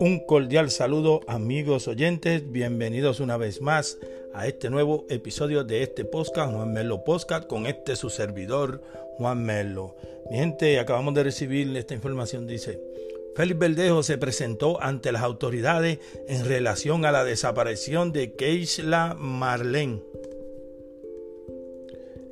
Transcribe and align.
Un 0.00 0.20
cordial 0.20 0.70
saludo 0.70 1.20
amigos 1.26 1.88
oyentes, 1.88 2.52
bienvenidos 2.52 3.18
una 3.18 3.36
vez 3.36 3.60
más 3.60 3.98
a 4.32 4.46
este 4.46 4.70
nuevo 4.70 5.06
episodio 5.08 5.64
de 5.64 5.82
este 5.82 6.04
podcast, 6.04 6.52
Juan 6.54 6.72
Melo 6.72 7.02
Podcast, 7.02 7.48
con 7.48 7.66
este 7.66 7.96
su 7.96 8.08
servidor, 8.08 8.80
Juan 9.16 9.44
Melo. 9.44 9.96
Mi 10.30 10.38
gente, 10.38 10.78
acabamos 10.78 11.14
de 11.14 11.24
recibir 11.24 11.76
esta 11.76 11.94
información, 11.94 12.46
dice, 12.46 12.80
Félix 13.34 13.58
Verdejo 13.58 14.04
se 14.04 14.18
presentó 14.18 14.80
ante 14.80 15.10
las 15.10 15.22
autoridades 15.22 15.98
en 16.28 16.44
relación 16.44 17.04
a 17.04 17.10
la 17.10 17.24
desaparición 17.24 18.12
de 18.12 18.34
Keisla 18.34 19.16
Marlene 19.18 20.02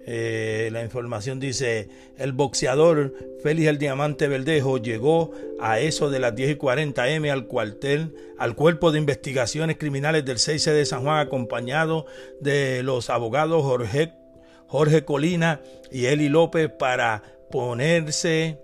eh, 0.09 0.68
la 0.70 0.84
información 0.84 1.41
dice, 1.41 1.89
el 2.16 2.32
boxeador 2.32 3.12
Félix 3.43 3.68
el 3.68 3.79
Diamante 3.79 4.29
Verdejo 4.29 4.79
llegó 4.79 5.32
a 5.58 5.80
eso 5.80 6.11
de 6.11 6.21
las 6.21 6.36
10 6.36 6.53
y 6.53 6.54
40 6.54 7.08
M 7.11 7.29
al 7.29 7.46
cuartel, 7.46 8.14
al 8.39 8.54
cuerpo 8.54 8.93
de 8.93 9.00
investigaciones 9.00 9.79
criminales 9.79 10.25
del 10.25 10.36
6C 10.36 10.72
de 10.72 10.86
San 10.86 11.03
Juan, 11.03 11.18
acompañado 11.18 12.07
de 12.40 12.85
los 12.85 13.11
abogados 13.11 13.64
Jorge, 13.64 14.13
Jorge 14.68 15.04
Colina 15.04 15.61
y 15.90 16.07
Eli 16.07 16.29
López 16.29 16.71
para 16.71 17.25
ponerse 17.50 18.61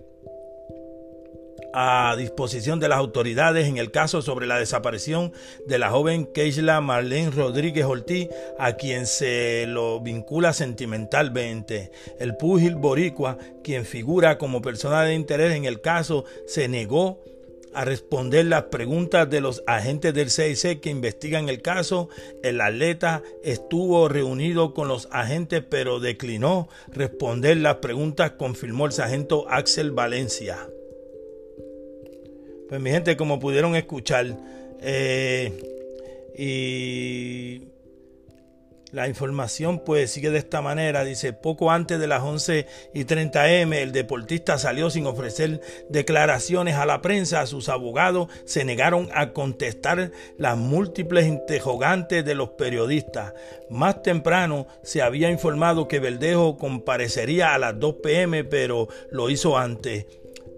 a 1.73 2.15
disposición 2.17 2.79
de 2.79 2.87
las 2.87 2.99
autoridades 2.99 3.67
en 3.67 3.77
el 3.77 3.91
caso 3.91 4.21
sobre 4.21 4.47
la 4.47 4.59
desaparición 4.59 5.33
de 5.65 5.79
la 5.79 5.89
joven 5.89 6.27
Keisla 6.27 6.79
Marlene 6.81 7.31
Rodríguez 7.31 7.85
Ortiz, 7.85 8.29
a 8.59 8.73
quien 8.73 9.07
se 9.07 9.65
lo 9.67 9.99
vincula 9.99 10.53
sentimentalmente. 10.53 11.91
El 12.19 12.37
púgil 12.37 12.75
boricua, 12.75 13.37
quien 13.63 13.85
figura 13.85 14.37
como 14.37 14.61
persona 14.61 15.03
de 15.03 15.15
interés 15.15 15.53
en 15.53 15.65
el 15.65 15.81
caso, 15.81 16.25
se 16.45 16.67
negó 16.67 17.19
a 17.73 17.85
responder 17.85 18.45
las 18.45 18.63
preguntas 18.63 19.29
de 19.29 19.41
los 19.41 19.63
agentes 19.65 20.13
del 20.13 20.29
CIC 20.29 20.79
que 20.79 20.89
investigan 20.89 21.49
el 21.49 21.61
caso. 21.61 22.09
El 22.43 22.61
atleta 22.61 23.23
estuvo 23.43 24.07
reunido 24.07 24.73
con 24.73 24.87
los 24.87 25.07
agentes 25.11 25.63
pero 25.67 25.99
declinó 25.99 26.69
responder 26.91 27.57
las 27.57 27.77
preguntas, 27.77 28.31
confirmó 28.31 28.85
el 28.85 28.91
sargento 28.91 29.45
Axel 29.49 29.91
Valencia. 29.91 30.67
Pues 32.69 32.81
mi 32.81 32.91
gente, 32.91 33.17
como 33.17 33.39
pudieron 33.39 33.75
escuchar, 33.75 34.25
eh, 34.81 35.51
y 36.37 37.73
la 38.93 39.07
información 39.07 39.79
pues 39.83 40.11
sigue 40.11 40.29
de 40.29 40.37
esta 40.37 40.61
manera, 40.61 41.03
dice, 41.03 41.33
poco 41.33 41.71
antes 41.71 41.99
de 41.99 42.05
las 42.05 42.21
11 42.21 42.67
y 42.93 43.05
30 43.05 43.51
M, 43.53 43.81
el 43.81 43.91
deportista 43.91 44.59
salió 44.59 44.91
sin 44.91 45.07
ofrecer 45.07 45.61
declaraciones 45.89 46.75
a 46.75 46.85
la 46.85 47.01
prensa, 47.01 47.47
sus 47.47 47.69
abogados 47.69 48.27
se 48.45 48.65
negaron 48.65 49.09
a 49.15 49.33
contestar 49.33 50.11
las 50.37 50.57
múltiples 50.57 51.25
interrogantes 51.25 52.23
de 52.23 52.35
los 52.35 52.49
periodistas. 52.49 53.33
Más 53.67 54.03
temprano 54.03 54.67
se 54.83 55.01
había 55.01 55.31
informado 55.31 55.87
que 55.87 55.99
Verdejo 55.99 56.57
comparecería 56.57 57.55
a 57.55 57.57
las 57.57 57.79
2 57.79 57.95
pm, 58.03 58.43
pero 58.43 58.89
lo 59.09 59.31
hizo 59.31 59.57
antes 59.57 60.05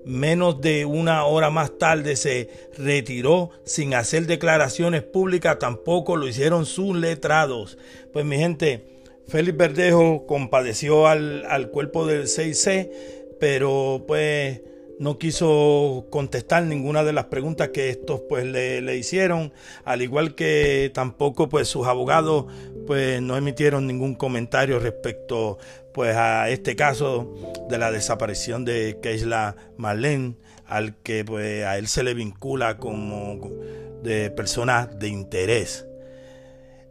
menos 0.05 0.61
de 0.61 0.85
una 0.85 1.25
hora 1.25 1.49
más 1.49 1.77
tarde 1.77 2.15
se 2.15 2.49
retiró 2.77 3.49
sin 3.63 3.93
hacer 3.93 4.27
declaraciones 4.27 5.03
públicas, 5.03 5.59
tampoco 5.59 6.15
lo 6.15 6.27
hicieron 6.27 6.65
sus 6.65 6.95
letrados. 6.95 7.77
Pues 8.13 8.25
mi 8.25 8.37
gente, 8.37 8.85
Félix 9.27 9.57
Verdejo 9.57 10.25
compadeció 10.27 11.07
al, 11.07 11.45
al 11.45 11.69
cuerpo 11.69 12.05
del 12.05 12.23
6C, 12.23 12.91
pero 13.39 14.03
pues 14.07 14.61
no 14.99 15.17
quiso 15.17 16.07
contestar 16.09 16.63
ninguna 16.63 17.03
de 17.03 17.13
las 17.13 17.25
preguntas 17.25 17.69
que 17.69 17.89
estos 17.89 18.21
pues 18.29 18.45
le, 18.45 18.81
le, 18.81 18.97
hicieron, 18.97 19.53
al 19.83 20.01
igual 20.01 20.35
que 20.35 20.91
tampoco 20.93 21.49
pues 21.49 21.67
sus 21.67 21.87
abogados 21.87 22.45
pues 22.87 23.21
no 23.21 23.35
emitieron 23.37 23.87
ningún 23.87 24.15
comentario 24.15 24.79
respecto 24.79 25.57
pues 25.93 26.15
a 26.15 26.49
este 26.49 26.75
caso 26.75 27.33
de 27.69 27.77
la 27.77 27.89
desaparición 27.89 28.65
de 28.65 28.99
Keisla 29.01 29.55
Marlene, 29.77 30.35
al 30.67 30.95
que 30.97 31.23
pues 31.23 31.63
a 31.63 31.77
él 31.77 31.87
se 31.87 32.03
le 32.03 32.13
vincula 32.13 32.77
como 32.77 33.49
de 34.03 34.29
persona 34.29 34.87
de 34.87 35.07
interés. 35.07 35.87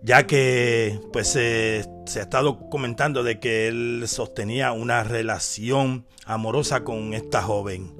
Ya 0.02 0.26
que 0.26 0.98
pues 1.12 1.28
se, 1.28 1.84
se, 2.06 2.20
ha 2.20 2.22
estado 2.22 2.68
comentando 2.70 3.22
de 3.22 3.40
que 3.40 3.68
él 3.68 4.04
sostenía 4.06 4.72
una 4.72 5.04
relación 5.04 6.06
amorosa 6.26 6.84
con 6.84 7.14
esta 7.14 7.42
joven. 7.42 7.94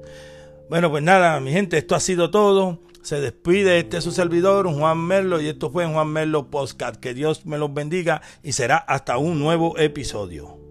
Bueno, 0.69 0.91
pues 0.91 1.03
nada, 1.03 1.39
mi 1.41 1.53
gente, 1.53 1.79
esto 1.79 1.95
ha 1.95 2.01
sido 2.01 2.31
todo. 2.31 2.81
Se 3.03 3.21
despide 3.21 3.79
este 3.79 4.01
su 4.01 4.13
servidor, 4.13 4.67
Juan 4.73 4.99
Merlo, 4.99 5.41
y 5.41 5.49
esto 5.49 5.71
fue 5.71 5.87
Juan 5.87 6.09
Merlo 6.09 6.51
Postcat. 6.51 6.97
Que 6.97 7.13
Dios 7.13 7.45
me 7.45 7.59
los 7.59 7.73
bendiga 7.75 8.23
y 8.43 8.53
será 8.53 8.79
hasta 8.79 9.19
un 9.19 9.39
nuevo 9.39 9.79
episodio. 9.79 10.64